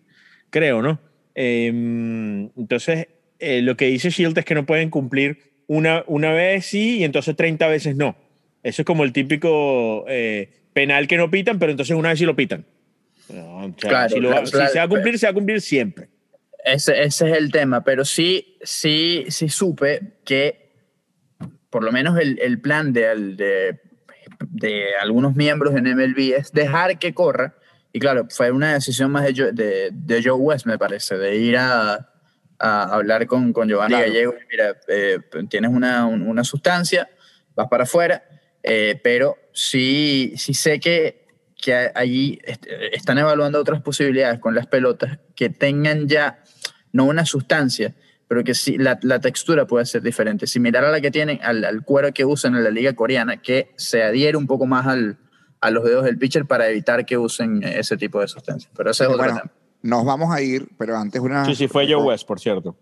[0.49, 0.99] creo, ¿no?
[1.35, 3.07] Eh, entonces,
[3.39, 7.35] lo que dice Shield es que no pueden cumplir una, una vez sí y entonces
[7.35, 8.15] 30 veces no.
[8.63, 12.25] Eso es como el típico eh, penal que no pitan, pero entonces una vez sí
[12.25, 12.65] lo pitan.
[13.29, 15.25] No, o sea, Claro, si, lo va- claro, si claro, se va a cumplir, se
[15.25, 16.09] va a cumplir siempre.
[16.63, 20.67] Ese, ese es el tema, pero sí, sí, sí supe que
[21.69, 23.79] por lo menos el, el plan de, al- de,
[24.49, 27.55] de algunos miembros en MLB es dejar que corra.
[27.93, 31.35] Y claro, fue una decisión más de, Joe- de, de Joe West, me parece, de
[31.37, 32.09] ir a,
[32.59, 34.07] a hablar con, con Giovanni Claro.
[34.07, 34.35] Gallego.
[34.49, 37.09] Mira, eh, tienes una, un- una sustancia,
[37.55, 38.23] vas para afuera,
[38.63, 41.26] eh, pero sí, sí sé que,
[41.67, 46.41] que allí est- están evaluando otras posibilidades con las pelotas que tengan ya,
[46.93, 47.93] no una sustancia,
[48.29, 51.65] pero que sí, la, la textura puede ser diferente, similar a la que tienen, al,
[51.65, 55.17] al cuero que usan en la liga coreana, que se adhiere un poco más al,
[55.59, 58.71] a los dedos del pitcher para evitar que usen ese tipo de sustancias.
[58.73, 59.51] Pero ese es otro bueno, tema.
[59.81, 62.77] nos vamos a ir, pero antes una Sí, sí, fue Joe West, por cierto.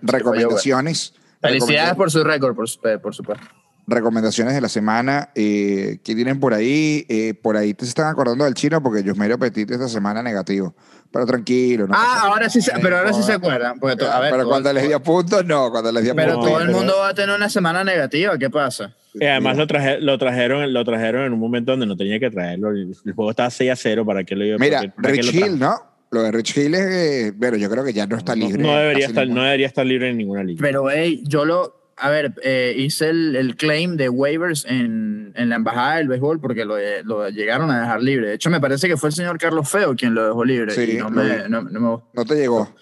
[0.00, 1.14] recomendaciones.
[1.40, 3.46] Felicidades por su récord, por, su- por supuesto.
[3.86, 7.04] Recomendaciones de la semana eh, que tienen por ahí.
[7.08, 10.74] Eh, por ahí te están acordando del chino porque Yusmerio Petit esta semana negativo.
[11.12, 11.86] Pero tranquilo.
[11.86, 13.78] no Ah, ahora sí, se- pero ahora sí se acuerdan.
[13.78, 15.70] Porque to- a ver, pero cuando les dio puntos, no.
[15.70, 16.50] Cuando les dio pero puntos.
[16.50, 18.38] todo el pero- mundo va a tener una semana negativa.
[18.38, 18.94] ¿Qué pasa?
[19.14, 22.30] Y además lo, traje- lo, trajeron, lo trajeron en un momento donde no tenía que
[22.30, 22.70] traerlo.
[22.70, 24.06] El, el juego estaba 6 a 0.
[24.06, 25.34] ¿Para qué lo iba Mira, para qué Rich?
[25.34, 25.74] Hill, ¿no?
[26.10, 28.62] Lo de Rich Hill es, eh, bueno, yo creo que ya no está No- libre.
[28.62, 30.60] No, debería hace estar, ningún- no debería estar libre en ninguna liga.
[30.62, 31.81] Pero, hey, yo lo.
[31.96, 36.40] A ver, eh, hice el, el claim de waivers en, en la embajada del béisbol
[36.40, 38.28] porque lo, lo llegaron a dejar libre.
[38.28, 40.72] De hecho, me parece que fue el señor Carlos Feo quien lo dejó libre.
[40.72, 42.74] Sí, y no me, no, no me- No te llegó.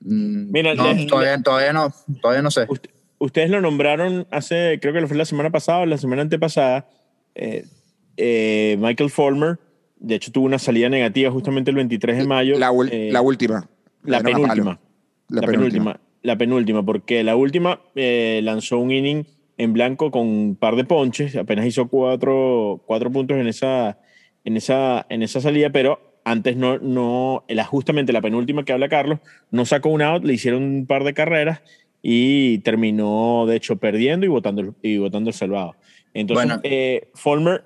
[0.00, 2.66] mm, Mira, le- todavía, todavía no, todavía no sé.
[2.68, 6.22] Ust- Ustedes lo nombraron hace, creo que lo fue la semana pasada o la semana
[6.22, 6.88] antepasada.
[7.34, 7.64] eh,
[8.16, 9.58] eh, Michael Fulmer,
[9.96, 12.58] de hecho, tuvo una salida negativa justamente el 23 de mayo.
[12.58, 13.68] La, eh, la última.
[14.02, 14.78] la penúltima.
[15.28, 15.94] La, La, penúltima.
[15.94, 16.00] penúltima.
[16.24, 19.24] La penúltima, porque la última eh, lanzó un inning
[19.58, 23.98] en blanco con un par de ponches, apenas hizo cuatro, cuatro puntos en esa,
[24.44, 28.88] en, esa, en esa salida, pero antes no, no la, justamente la penúltima que habla
[28.88, 31.62] Carlos, no sacó un out, le hicieron un par de carreras
[32.02, 35.76] y terminó, de hecho, perdiendo y votando, y votando el salvado.
[36.14, 37.64] Entonces, eh, Fulmer,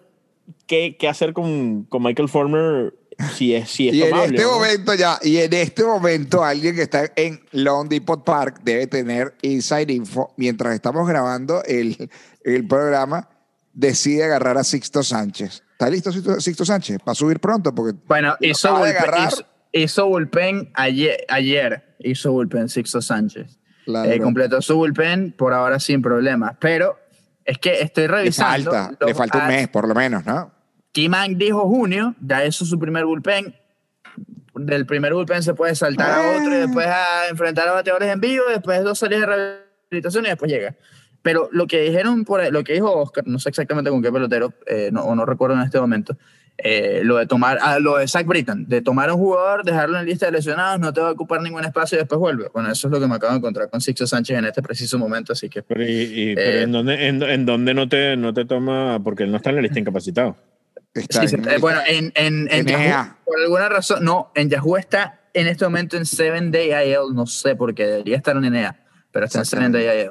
[0.66, 2.94] ¿qué, ¿qué, hacer con, con Michael Fulmer
[3.34, 6.82] si es, si es y en este momento ya, y en este momento alguien que
[6.82, 12.10] está en Long Depot Park debe tener inside info mientras estamos grabando el,
[12.44, 13.28] el programa
[13.72, 15.62] decide agarrar a Sixto Sánchez.
[15.72, 16.98] ¿Está listo Sixto, Sánchez?
[17.04, 23.58] Para subir pronto porque Bueno, hizo, bullpen, hizo, bullpen ayer, ayer hizo bullpen Sixto Sánchez.
[23.86, 26.98] Eh, completó su bullpen por ahora sin problemas, pero
[27.44, 28.70] es que estoy revisando.
[28.70, 30.57] Le falta, le falta un mes por lo menos, ¿no?
[30.92, 33.54] Kim dijo junio, ya eso es su primer bullpen.
[34.54, 38.20] Del primer bullpen se puede saltar a otro y después a enfrentar a bateadores en
[38.20, 40.74] vivo, después dos salidas de rehabilitación y después llega.
[41.22, 44.54] Pero lo que dijeron, por, lo que dijo Oscar, no sé exactamente con qué pelotero,
[44.66, 46.16] eh, no, o no recuerdo en este momento,
[46.56, 49.98] eh, lo de tomar, ah, lo de Zach Britton, de tomar a un jugador, dejarlo
[49.98, 52.48] en lista de lesionados, no te va a ocupar ningún espacio y después vuelve.
[52.52, 54.98] Bueno, eso es lo que me acabo de encontrar con Sixto Sánchez en este preciso
[54.98, 55.62] momento, así que...
[55.62, 59.00] Pero, y, eh, ¿en, dónde, en, dónde, no, te, no te toma?
[59.04, 60.36] Porque él no está en la lista incapacitado.
[61.60, 65.96] Bueno, en, en, en Yahoo, por alguna razón, no, en Yahoo está en este momento
[65.96, 68.76] en 7 Day IL, no sé por qué, debería estar en NEA,
[69.10, 70.10] pero está en 7 Day IL.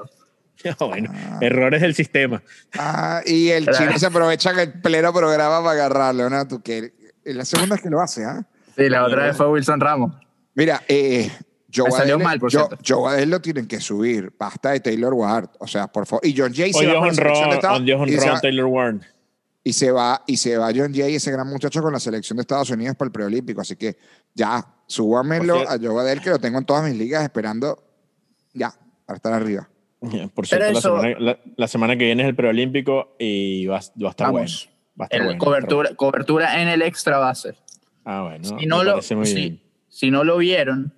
[0.80, 2.41] bueno, errores del sistema.
[2.78, 6.47] Ah, y el chino se aprovecha que el pleno programa para agarrarlo, ¿no?
[6.47, 6.93] Tú que
[7.26, 8.45] la segunda es que lo hace, ¿ah?
[8.76, 10.13] Sí, la otra vez fue Wilson Ramos.
[10.54, 11.32] Mira, eh,
[11.73, 14.32] Joe salió mal, por Joe, Joe lo tienen que subir.
[14.38, 15.50] Basta de Taylor Ward.
[15.60, 16.26] O sea, por favor.
[16.26, 19.02] Y John Jay se va a Taylor Ward.
[19.68, 22.42] Y se va, y se va John Jay, ese gran muchacho, con la selección de
[22.44, 23.60] Estados Unidos para el preolímpico.
[23.60, 23.98] Así que
[24.34, 27.84] ya, súbamelo a Joe Adel, que lo tengo en todas mis ligas esperando
[28.54, 28.74] ya,
[29.06, 29.68] para estar arriba.
[30.34, 31.02] Por cierto,
[31.58, 34.48] la, semana, que viene es el preolímpico y va, va a estar bueno.
[34.98, 37.56] Va a estar cobertura, cobertura en el extra base.
[38.06, 38.58] Ah, bueno.
[38.58, 40.94] Si no, lo, si, no lo vieron,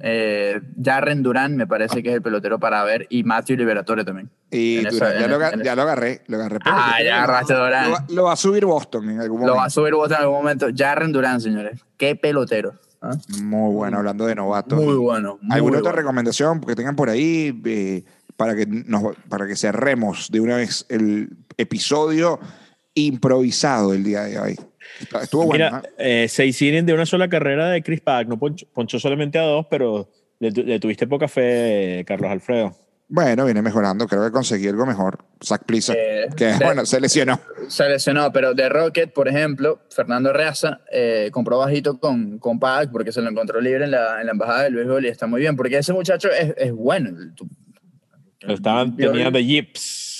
[0.00, 4.30] eh, Jarren Durán me parece que es el pelotero para ver y Matthew Liberatore también.
[4.50, 5.28] Y ya, lo, ya,
[5.74, 6.58] lo, agarré, lo agarré.
[6.64, 7.92] Ah, ya agarraste Durán.
[8.08, 9.54] Lo, va a subir Boston en algún momento.
[9.54, 10.66] Lo va a subir Boston en algún momento.
[10.74, 11.80] Jarren Durán, señores.
[11.96, 12.74] Qué pelotero.
[13.02, 13.16] ¿Ah?
[13.42, 14.80] Muy bueno, hablando de novatos.
[14.80, 15.38] Muy bueno.
[15.50, 18.04] ¿Alguna otra recomendación que tengan por ahí eh,
[18.36, 22.38] para, que nos, para que cerremos de una vez el episodio
[22.94, 24.56] improvisado del día de hoy?
[25.22, 25.64] Estuvo bueno.
[25.64, 29.42] Mira, eh, se hicieron de una sola carrera de Chris Pack, no ponchó, solamente a
[29.42, 32.76] dos, pero le, tuviste poca fe, Carlos Alfredo.
[33.08, 34.06] Bueno, viene mejorando.
[34.06, 35.18] Creo que conseguí algo mejor.
[35.44, 37.38] Zach Plisa, eh, que bueno, se lesionó.
[37.68, 42.90] Se lesionó, pero de Rocket, por ejemplo, Fernando Reaza eh, compró bajito con, con Pac
[42.90, 45.40] porque se lo encontró libre en la, en la embajada del béisbol y está muy
[45.42, 47.10] bien, porque ese muchacho es, es bueno.
[48.40, 50.11] Estaban, tenía de Gips.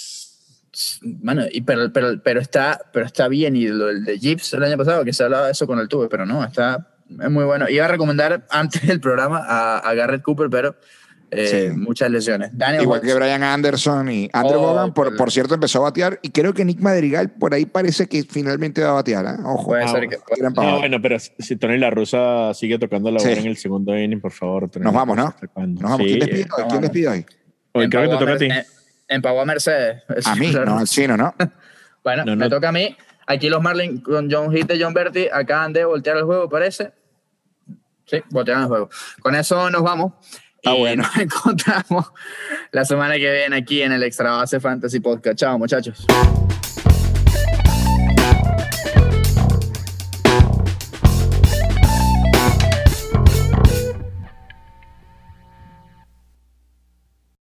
[1.02, 3.56] Bueno, y pero, pero, pero, está, pero está bien.
[3.56, 6.08] Y lo de Gips el año pasado, que se hablaba de eso con el tubo,
[6.08, 6.88] pero no, está
[7.20, 7.68] es muy bueno.
[7.68, 10.74] Iba a recomendar antes del programa a, a Garrett Cooper, pero
[11.30, 12.50] eh, muchas lesiones.
[12.80, 16.30] Igual que Brian Anderson y Andrew oh, Bogan, por, por, cierto, empezó a batear y
[16.30, 19.24] creo que Nick Madrigal por ahí parece que finalmente va a batear.
[19.24, 19.42] ¿eh?
[19.44, 19.68] Ojo.
[19.68, 20.18] Puede ser que.
[20.54, 24.20] No, bueno, pero si Tony La Rusa sigue tocando la bola en el segundo inning,
[24.20, 24.70] por favor.
[24.78, 25.34] Nos vamos, ¿no?
[25.56, 26.06] Nos vamos.
[26.06, 26.64] ¿Quién despide hoy?
[26.68, 27.26] ¿Quién despide hoy?
[27.72, 28.48] Hoy creo que te toca a ti.
[29.12, 30.02] En Pagua Mercedes.
[30.26, 31.34] A mí, no al chino, ¿no?
[32.04, 32.96] bueno, me toca a mí.
[33.26, 36.92] Aquí los Marlins con John Hitt y John Berti acaban de voltear el juego, parece.
[38.06, 38.90] Sí, voltearon el juego.
[39.20, 40.14] Con eso nos vamos.
[40.64, 41.02] Ah, bueno.
[41.02, 42.12] Nos encontramos
[42.70, 45.38] la semana que viene aquí en el Extra Base Fantasy Podcast.
[45.38, 46.06] Chao, muchachos.